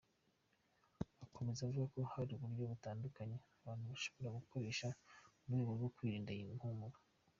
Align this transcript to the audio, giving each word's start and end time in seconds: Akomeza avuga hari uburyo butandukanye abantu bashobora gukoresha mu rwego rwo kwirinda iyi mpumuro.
Akomeza 1.25 1.61
avuga 1.69 1.99
hari 2.13 2.31
uburyo 2.33 2.63
butandukanye 2.71 3.37
abantu 3.59 3.83
bashobora 3.91 4.35
gukoresha 4.39 4.87
mu 5.45 5.49
rwego 5.53 5.71
rwo 5.77 5.89
kwirinda 5.95 6.31
iyi 6.35 6.57
mpumuro. 6.59 6.97